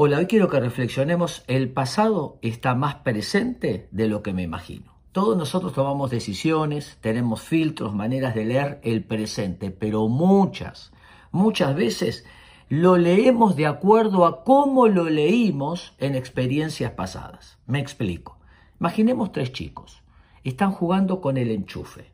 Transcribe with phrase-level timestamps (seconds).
[0.00, 4.92] Hola, hoy quiero que reflexionemos, el pasado está más presente de lo que me imagino.
[5.10, 10.92] Todos nosotros tomamos decisiones, tenemos filtros, maneras de leer el presente, pero muchas,
[11.32, 12.24] muchas veces
[12.68, 17.58] lo leemos de acuerdo a cómo lo leímos en experiencias pasadas.
[17.66, 18.38] Me explico.
[18.78, 20.04] Imaginemos tres chicos.
[20.44, 22.12] Están jugando con el enchufe.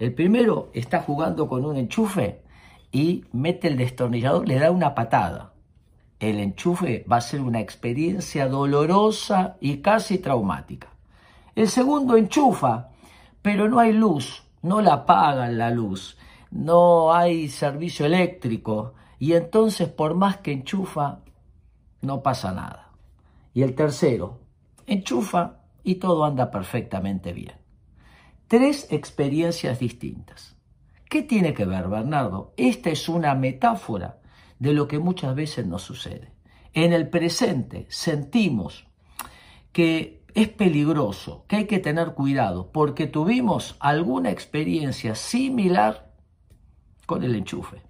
[0.00, 2.42] El primero está jugando con un enchufe
[2.90, 5.49] y mete el destornillador, le da una patada
[6.20, 10.88] el enchufe va a ser una experiencia dolorosa y casi traumática.
[11.54, 12.90] El segundo enchufa,
[13.40, 16.18] pero no hay luz, no la apagan la luz,
[16.50, 21.20] no hay servicio eléctrico y entonces por más que enchufa,
[22.02, 22.90] no pasa nada.
[23.54, 24.40] Y el tercero,
[24.86, 27.54] enchufa y todo anda perfectamente bien.
[28.46, 30.56] Tres experiencias distintas.
[31.08, 32.52] ¿Qué tiene que ver, Bernardo?
[32.56, 34.20] Esta es una metáfora
[34.60, 36.32] de lo que muchas veces nos sucede.
[36.72, 38.86] En el presente sentimos
[39.72, 46.12] que es peligroso, que hay que tener cuidado, porque tuvimos alguna experiencia similar
[47.06, 47.82] con el enchufe.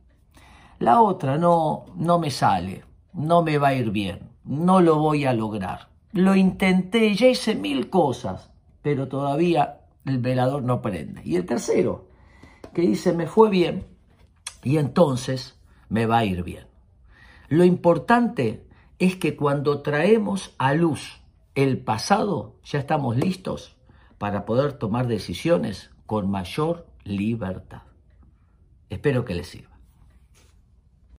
[0.79, 5.27] La otra no, no me sale, no me va a ir bien, no lo voy
[5.27, 5.91] a lograr.
[6.13, 11.21] Lo intenté, ya hice mil cosas, pero todavía el velador no prende.
[11.25, 12.09] Y el tercero,
[12.73, 13.87] que dice, me fue bien,
[14.63, 15.60] y entonces
[15.91, 16.67] me va a ir bien.
[17.49, 18.65] Lo importante
[18.99, 21.21] es que cuando traemos a luz
[21.55, 23.77] el pasado, ya estamos listos
[24.17, 27.83] para poder tomar decisiones con mayor libertad.
[28.89, 29.70] Espero que les sirva.